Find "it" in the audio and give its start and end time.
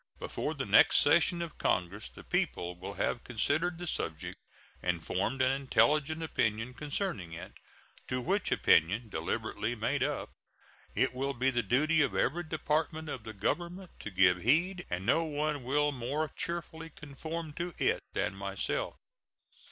7.33-7.53, 10.95-11.13, 17.77-18.01